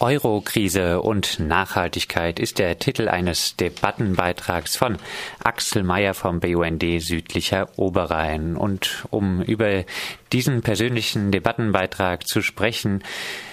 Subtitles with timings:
[0.00, 4.96] Euro-Krise und Nachhaltigkeit ist der Titel eines Debattenbeitrags von
[5.44, 8.56] Axel Mayer vom BUND Südlicher Oberrhein.
[8.56, 9.84] Und um über
[10.32, 13.04] diesen persönlichen Debattenbeitrag zu sprechen,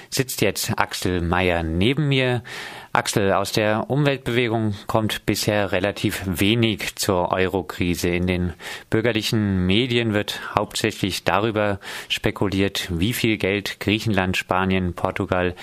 [0.10, 2.44] sitzt jetzt Axel Mayer neben mir.
[2.93, 8.09] Axel, aus der Umweltbewegung kommt bisher relativ wenig zur Euro-Krise.
[8.09, 8.53] In den
[8.89, 11.79] bürgerlichen Medien wird hauptsächlich darüber
[12.09, 15.55] spekuliert, wie viel Geld Griechenland, Spanien, Portugal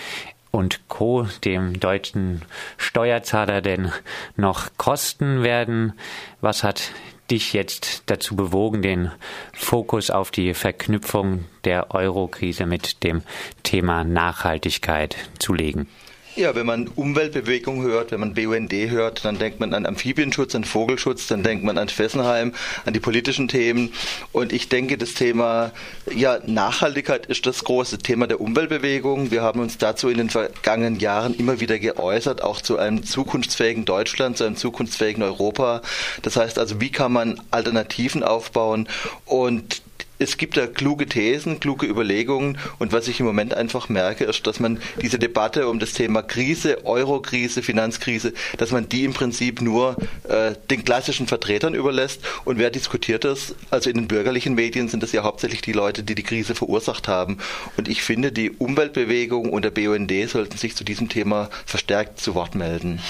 [0.55, 1.27] und Co.
[1.45, 2.43] dem deutschen
[2.77, 3.91] Steuerzahler denn
[4.37, 5.95] noch kosten werden.
[6.41, 6.93] Was hat
[7.29, 9.11] dich jetzt dazu bewogen, den
[9.53, 13.23] Fokus auf die Verknüpfung der Euro-Krise mit dem
[13.65, 15.89] Thema Nachhaltigkeit zu legen?
[16.37, 20.65] Ja, wenn man Umweltbewegung hört, wenn man BUND hört, dann denkt man an Amphibienschutz, an
[20.65, 22.53] Vogelschutz, dann denkt man an Fessenheim,
[22.85, 23.93] an die politischen Themen.
[24.33, 25.71] Und ich denke, das Thema
[26.13, 29.31] ja, Nachhaltigkeit ist das große Thema der Umweltbewegung.
[29.31, 33.85] Wir haben uns dazu in den vergangenen Jahren immer wieder geäußert, auch zu einem zukunftsfähigen
[33.85, 35.83] Deutschland, zu einem zukunftsfähigen Europa.
[36.23, 38.89] Das heißt also, wie kann man Alternativen aufbauen?
[39.25, 39.84] Und
[40.19, 44.47] es gibt da kluge Thesen, kluge Überlegungen und was ich im Moment einfach merke, ist,
[44.47, 49.61] dass man diese Debatte um das Thema Krise, Eurokrise, Finanzkrise, dass man die im Prinzip
[49.61, 49.97] nur
[50.29, 53.55] äh, den klassischen Vertretern überlässt und wer diskutiert das?
[53.71, 57.09] Also in den bürgerlichen Medien sind das ja hauptsächlich die Leute, die die Krise verursacht
[57.09, 57.39] haben
[57.77, 62.35] und ich finde, die Umweltbewegung und der BUND sollten sich zu diesem Thema verstärkt zu
[62.35, 63.01] Wort melden.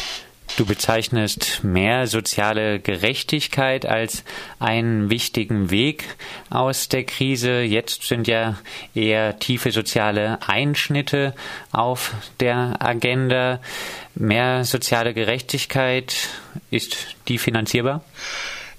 [0.56, 4.22] Du bezeichnest mehr soziale Gerechtigkeit als
[4.61, 6.05] einen wichtigen Weg
[6.48, 7.62] aus der Krise.
[7.62, 8.56] Jetzt sind ja
[8.94, 11.34] eher tiefe soziale Einschnitte
[11.72, 13.61] auf der Agenda.
[14.14, 16.28] Mehr soziale Gerechtigkeit,
[16.70, 18.05] ist die finanzierbar?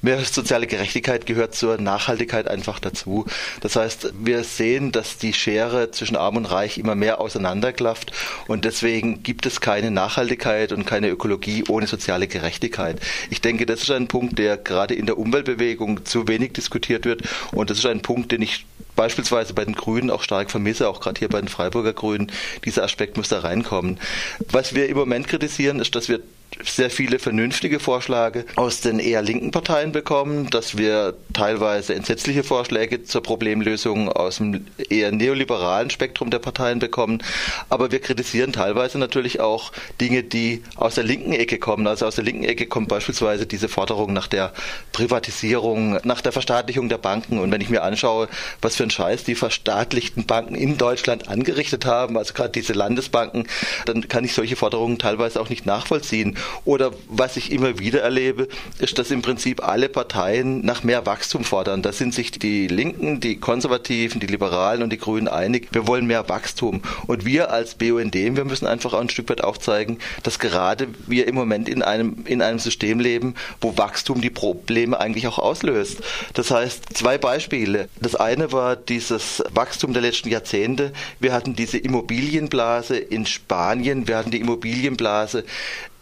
[0.05, 3.25] Mehr soziale Gerechtigkeit gehört zur Nachhaltigkeit einfach dazu.
[3.61, 8.11] Das heißt, wir sehen, dass die Schere zwischen Arm und Reich immer mehr auseinanderklafft
[8.45, 12.99] und deswegen gibt es keine Nachhaltigkeit und keine Ökologie ohne soziale Gerechtigkeit.
[13.31, 17.23] Ich denke, das ist ein Punkt, der gerade in der Umweltbewegung zu wenig diskutiert wird
[17.51, 21.01] und das ist ein Punkt, den ich beispielsweise bei den Grünen auch stark vermisse, auch
[21.01, 22.31] gerade hier bei den Freiburger Grünen.
[22.63, 23.99] Dieser Aspekt muss da reinkommen.
[24.51, 26.19] Was wir im Moment kritisieren, ist, dass wir
[26.63, 33.03] sehr viele vernünftige Vorschläge aus den eher linken Parteien bekommen, dass wir teilweise entsetzliche Vorschläge
[33.03, 37.21] zur Problemlösung aus dem eher neoliberalen Spektrum der Parteien bekommen.
[37.69, 41.87] Aber wir kritisieren teilweise natürlich auch Dinge, die aus der linken Ecke kommen.
[41.87, 44.53] Also aus der linken Ecke kommt beispielsweise diese Forderung nach der
[44.91, 47.39] Privatisierung, nach der Verstaatlichung der Banken.
[47.39, 48.27] Und wenn ich mir anschaue,
[48.61, 53.47] was für ein Scheiß die verstaatlichten Banken in Deutschland angerichtet haben, also gerade diese Landesbanken,
[53.85, 56.37] dann kann ich solche Forderungen teilweise auch nicht nachvollziehen.
[56.63, 58.47] Oder was ich immer wieder erlebe,
[58.79, 61.81] ist, dass im Prinzip alle Parteien nach mehr Wachstum fordern.
[61.81, 65.69] Da sind sich die Linken, die Konservativen, die Liberalen und die Grünen einig.
[65.71, 66.81] Wir wollen mehr Wachstum.
[67.07, 71.27] Und wir als BUND, wir müssen einfach auch ein Stück weit aufzeigen, dass gerade wir
[71.27, 76.01] im Moment in einem, in einem System leben, wo Wachstum die Probleme eigentlich auch auslöst.
[76.33, 77.89] Das heißt, zwei Beispiele.
[78.01, 80.93] Das eine war dieses Wachstum der letzten Jahrzehnte.
[81.19, 85.43] Wir hatten diese Immobilienblase in Spanien, wir hatten die Immobilienblase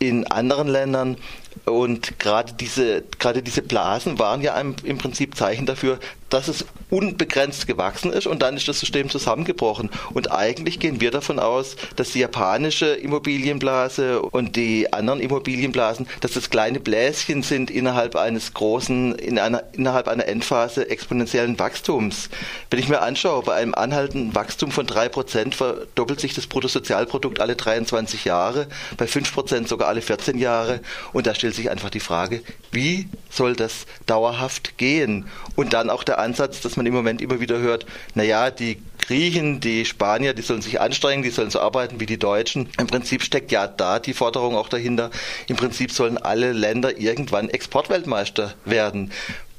[0.08, 1.18] in anderen Ländern.
[1.66, 6.00] Und gerade diese, gerade diese Blasen waren ja im Prinzip Zeichen dafür,
[6.30, 9.90] dass es unbegrenzt gewachsen ist und dann ist das System zusammengebrochen.
[10.14, 16.34] Und eigentlich gehen wir davon aus, dass die japanische Immobilienblase und die anderen Immobilienblasen, dass
[16.34, 22.30] das kleine Bläschen sind innerhalb eines großen, in einer, innerhalb einer Endphase exponentiellen Wachstums.
[22.70, 27.40] Wenn ich mir anschaue, bei einem anhaltenden Wachstum von drei Prozent verdoppelt sich das Bruttosozialprodukt
[27.40, 28.68] alle 23 Jahre,
[28.98, 30.80] bei fünf Prozent sogar alle 14 Jahre.
[31.12, 35.26] Und da stellt sich einfach die Frage, wie soll das dauerhaft gehen?
[35.56, 37.86] Und dann auch der Ansatz, dass man im Moment immer wieder hört,
[38.16, 42.18] naja, die Griechen, die Spanier, die sollen sich anstrengen, die sollen so arbeiten wie die
[42.18, 42.70] Deutschen.
[42.80, 45.12] Im Prinzip steckt ja da die Forderung auch dahinter.
[45.48, 49.12] Im Prinzip sollen alle Länder irgendwann Exportweltmeister werden.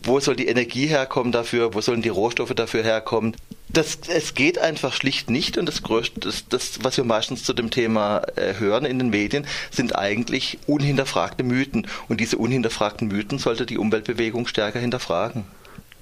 [0.03, 1.75] Wo soll die Energie herkommen dafür?
[1.75, 3.35] Wo sollen die Rohstoffe dafür herkommen?
[3.69, 7.55] Das, es geht einfach schlicht nicht und das, Größte, das, das was wir meistens zu
[7.55, 11.87] dem Thema äh, hören in den Medien, sind eigentlich unhinterfragte Mythen.
[12.09, 15.45] Und diese unhinterfragten Mythen sollte die Umweltbewegung stärker hinterfragen.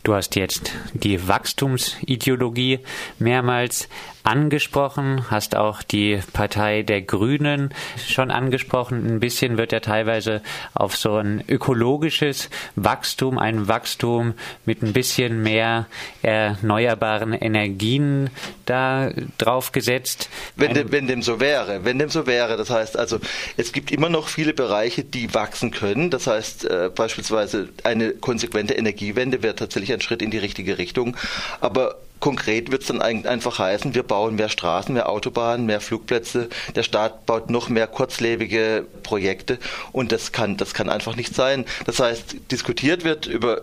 [0.03, 2.81] Du hast jetzt die Wachstumsideologie
[3.21, 3.89] mehrmals
[4.25, 7.75] angesprochen, hast auch die Partei der Grünen
[8.07, 9.07] schon angesprochen.
[9.07, 10.43] Ein bisschen wird ja teilweise
[10.75, 14.35] auf so ein ökologisches Wachstum, ein Wachstum
[14.65, 15.87] mit ein bisschen mehr
[16.23, 18.31] erneuerbaren Energien
[18.67, 20.29] da drauf gesetzt.
[20.57, 23.19] Wenn, de, wenn dem so wäre, wenn dem so wäre, das heißt also,
[23.57, 26.11] es gibt immer noch viele Bereiche, die wachsen können.
[26.11, 31.17] Das heißt äh, beispielsweise eine konsequente Energiewende wäre tatsächlich ein Schritt in die richtige Richtung.
[31.61, 36.49] Aber konkret wird es dann einfach heißen, wir bauen mehr Straßen, mehr Autobahnen, mehr Flugplätze.
[36.77, 39.59] Der Staat baut noch mehr kurzlebige Projekte
[39.91, 41.67] und das kann, das kann einfach nicht sein.
[41.85, 43.63] Das heißt, diskutiert wird über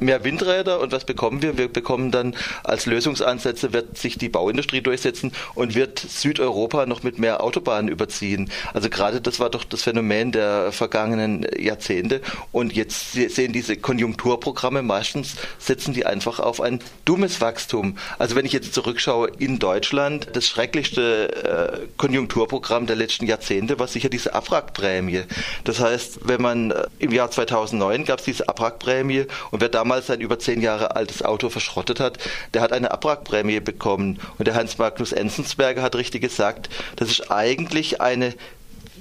[0.00, 1.58] mehr Windräder und was bekommen wir?
[1.58, 2.34] Wir bekommen dann
[2.64, 8.50] als Lösungsansätze, wird sich die Bauindustrie durchsetzen und wird Südeuropa noch mit mehr Autobahnen überziehen.
[8.74, 12.20] Also gerade das war doch das Phänomen der vergangenen Jahrzehnte
[12.52, 17.96] und jetzt sehen diese Konjunkturprogramme meistens, setzen die einfach auf ein dummes Wachstum.
[18.18, 23.88] Also wenn ich jetzt zurückschaue in Deutschland, das schrecklichste äh, Konjunkturprogramm der letzten Jahrzehnte war
[23.88, 25.22] sicher diese Abwrackprämie.
[25.64, 30.06] Das heißt, wenn man äh, im Jahr 2009 gab es diese Abwrackprämie und wer damals
[30.06, 32.16] sein über zehn Jahre altes Auto verschrottet hat,
[32.54, 34.20] der hat eine Abwrackprämie bekommen.
[34.38, 38.34] Und der Hans Magnus Enzensberger hat richtig gesagt, das ist eigentlich eine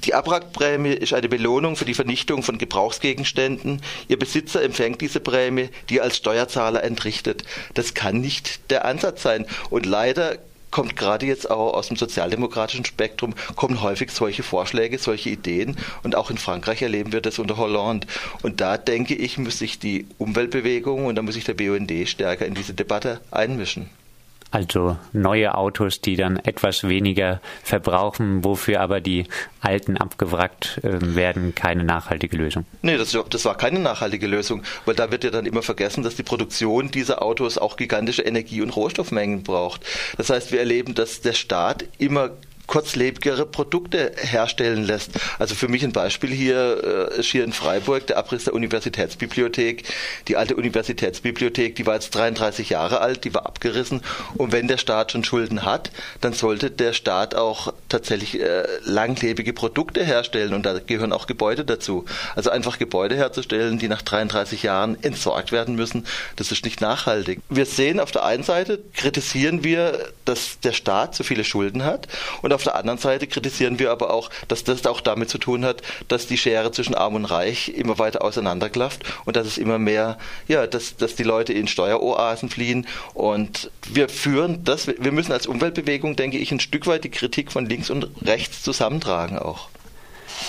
[0.05, 3.83] die Abwrackprämie ist eine Belohnung für die Vernichtung von Gebrauchsgegenständen.
[4.07, 7.43] Ihr Besitzer empfängt diese Prämie, die er als Steuerzahler entrichtet.
[7.75, 9.45] Das kann nicht der Ansatz sein.
[9.69, 10.39] Und leider
[10.71, 15.77] kommt gerade jetzt auch aus dem sozialdemokratischen Spektrum, kommen häufig solche Vorschläge, solche Ideen.
[16.03, 18.07] Und auch in Frankreich erleben wir das unter Hollande.
[18.41, 22.45] Und da denke ich, muss sich die Umweltbewegung und da muss sich der BUND stärker
[22.45, 23.89] in diese Debatte einmischen.
[24.51, 29.25] Also neue Autos, die dann etwas weniger verbrauchen, wofür aber die
[29.61, 32.65] alten abgewrackt äh, werden, keine nachhaltige Lösung.
[32.81, 36.15] Nee, das, das, war keine nachhaltige Lösung, weil da wird ja dann immer vergessen, dass
[36.15, 39.85] die Produktion dieser Autos auch gigantische Energie- und Rohstoffmengen braucht.
[40.17, 42.31] Das heißt, wir erleben, dass der Staat immer
[42.71, 45.11] kurzlebigere Produkte herstellen lässt.
[45.39, 49.83] Also für mich ein Beispiel hier äh, ist hier in Freiburg der Abriss der Universitätsbibliothek.
[50.29, 54.01] Die alte Universitätsbibliothek, die war jetzt 33 Jahre alt, die war abgerissen.
[54.37, 55.91] Und wenn der Staat schon Schulden hat,
[56.21, 61.65] dann sollte der Staat auch tatsächlich äh, langlebige Produkte herstellen und da gehören auch Gebäude
[61.65, 62.05] dazu.
[62.35, 66.05] Also einfach Gebäude herzustellen, die nach 33 Jahren entsorgt werden müssen,
[66.37, 67.39] das ist nicht nachhaltig.
[67.49, 72.07] Wir sehen auf der einen Seite, kritisieren wir, dass der Staat so viele Schulden hat
[72.41, 75.39] und auf auf der anderen Seite kritisieren wir aber auch, dass das auch damit zu
[75.39, 79.57] tun hat, dass die Schere zwischen Arm und Reich immer weiter auseinanderklafft und dass es
[79.57, 82.85] immer mehr, ja, dass, dass die Leute in Steueroasen fliehen.
[83.15, 87.51] Und wir führen das, wir müssen als Umweltbewegung, denke ich, ein Stück weit die Kritik
[87.51, 89.69] von links und rechts zusammentragen auch.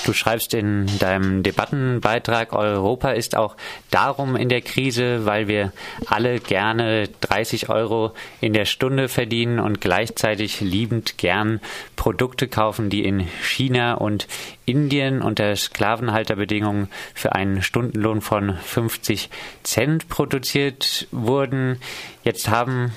[0.04, 3.56] Du schreibst in deinem Debattenbeitrag, Europa ist auch
[3.90, 5.72] darum in der Krise, weil wir
[6.06, 11.60] alle gerne 30 Euro in der Stunde verdienen und gleichzeitig liebend gern
[11.94, 14.26] Produkte kaufen, die in China und
[14.64, 19.30] Indien unter Sklavenhalterbedingungen für einen Stundenlohn von 50
[19.62, 21.80] Cent produziert wurden.
[22.24, 22.92] Jetzt haben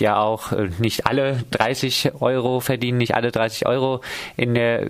[0.00, 4.00] ja auch äh, nicht alle 30 Euro verdienen, nicht alle 30 Euro
[4.36, 4.88] in der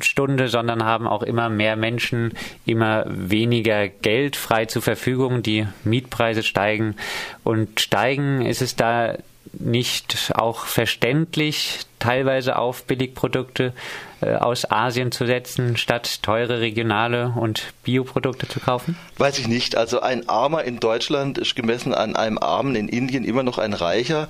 [0.00, 2.34] Stunde, sondern haben auch immer mehr Menschen
[2.66, 5.42] immer weniger Geld frei zur Verfügung.
[5.42, 6.96] Die Mietpreise steigen
[7.44, 8.44] und steigen.
[8.44, 9.14] Ist es da
[9.52, 13.72] nicht auch verständlich, teilweise auf Billigprodukte
[14.20, 18.96] aus Asien zu setzen, statt teure regionale und Bioprodukte zu kaufen?
[19.16, 19.76] Weiß ich nicht.
[19.76, 23.74] Also ein Armer in Deutschland ist gemessen an einem Armen in Indien immer noch ein
[23.74, 24.28] Reicher.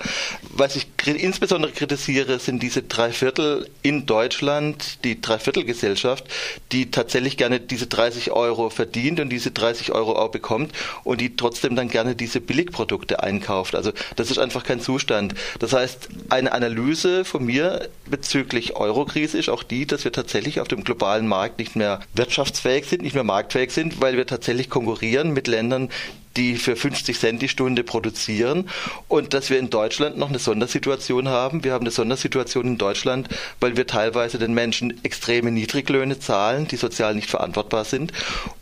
[0.51, 6.25] Was ich insbesondere kritisiere, sind diese Dreiviertel in Deutschland, die Dreiviertelgesellschaft,
[6.73, 10.73] die tatsächlich gerne diese 30 Euro verdient und diese 30 Euro auch bekommt
[11.05, 13.75] und die trotzdem dann gerne diese Billigprodukte einkauft.
[13.75, 15.35] Also das ist einfach kein Zustand.
[15.59, 20.69] Das heißt, eine Analyse von mir bezüglich Eurokrise ist auch die, dass wir tatsächlich auf
[20.69, 25.33] dem globalen Markt nicht mehr wirtschaftsfähig sind, nicht mehr marktfähig sind, weil wir tatsächlich konkurrieren
[25.33, 25.91] mit Ländern,
[26.37, 28.69] die für 50 Cent die Stunde produzieren
[29.09, 31.65] und dass wir in Deutschland noch eine Sondersituation haben.
[31.65, 33.29] Wir haben eine Sondersituation in Deutschland,
[33.61, 38.13] weil wir teilweise den Menschen extreme Niedriglöhne zahlen, die sozial nicht verantwortbar sind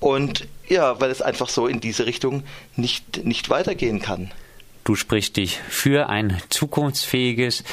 [0.01, 2.43] und ja, weil es einfach so in diese Richtung
[2.77, 4.33] nicht, nicht weitergehen kann.
[4.85, 7.65] Du sprichst dich für ein zukunftsfähiges,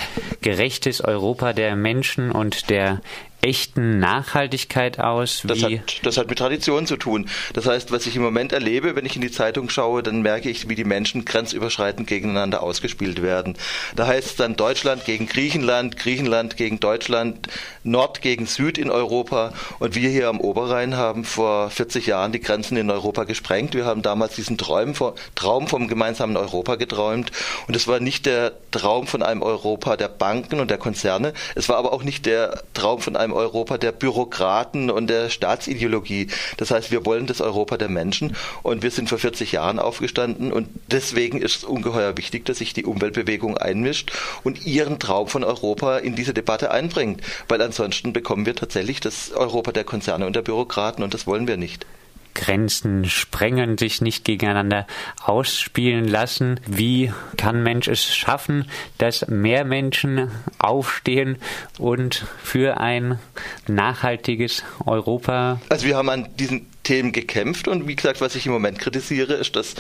[0.42, 3.02] gerechtes Europa der Menschen und der
[3.44, 5.44] echten Nachhaltigkeit aus?
[5.46, 5.72] Das hat,
[6.04, 7.30] das hat mit Tradition zu tun.
[7.54, 10.50] Das heißt, was ich im Moment erlebe, wenn ich in die Zeitung schaue, dann merke
[10.50, 13.58] ich, wie die Menschen grenzüberschreitend gegeneinander ausgespielt werden.
[13.96, 17.48] Da heißt es dann Deutschland gegen Griechenland, Griechenland gegen Deutschland,
[17.84, 19.54] Nord gegen Süd in Europa.
[19.80, 23.76] Und wir hier am Oberrhein haben vor 40 Jahren die Grenzen in Europa gesprengt.
[23.76, 27.32] Wir haben damals diesen Traum, vom gemeinsamen Europa geträumt.
[27.68, 31.34] Und es war nicht der Traum von einem Europa der Banken und der Konzerne.
[31.56, 36.28] Es war aber auch nicht der Traum von Europa der Bürokraten und der Staatsideologie.
[36.58, 40.52] Das heißt, wir wollen das Europa der Menschen und wir sind vor 40 Jahren aufgestanden
[40.52, 44.12] und deswegen ist es ungeheuer wichtig, dass sich die Umweltbewegung einmischt
[44.44, 49.32] und ihren Traum von Europa in diese Debatte einbringt, weil ansonsten bekommen wir tatsächlich das
[49.32, 51.86] Europa der Konzerne und der Bürokraten und das wollen wir nicht.
[52.34, 54.88] Grenzen sprengen, sich nicht gegeneinander
[55.24, 56.60] ausspielen lassen.
[56.68, 58.66] Wie kann Mensch es schaffen,
[58.98, 61.38] dass mehr Menschen aufstehen
[61.80, 63.20] und für ein
[63.68, 65.62] nachhaltiges Europa?
[65.70, 67.68] Also wir haben an diesen Themen gekämpft.
[67.68, 69.76] Und wie gesagt, was ich im Moment kritisiere, ist, dass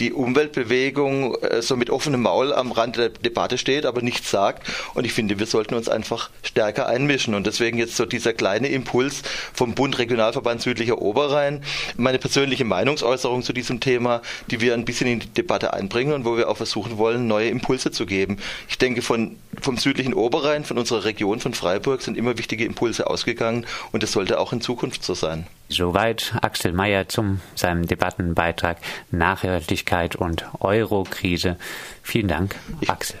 [0.00, 4.68] die Umweltbewegung äh, so mit offenem Maul am Rand der Debatte steht, aber nichts sagt.
[4.94, 7.34] Und ich finde, wir sollten uns einfach stärker einmischen.
[7.34, 9.22] Und deswegen jetzt so dieser kleine Impuls
[9.54, 11.62] vom Bund Regionalverband Südlicher Oberrhein,
[11.96, 16.24] meine persönliche Meinungsäußerung zu diesem Thema, die wir ein bisschen in die Debatte einbringen und
[16.24, 18.38] wo wir auch versuchen wollen, neue Impulse zu geben.
[18.68, 23.06] Ich denke, von, vom südlichen Oberrhein, von unserer Region, von Freiburg sind immer wichtige Impulse
[23.08, 23.66] ausgegangen.
[23.92, 25.46] Und das sollte auch in Zukunft so sein.
[25.68, 28.78] Soweit Axel Mayer zum seinem Debattenbeitrag
[29.10, 31.56] Nachhaltigkeit und Eurokrise.
[32.02, 32.56] Vielen Dank,
[32.86, 33.18] Axel.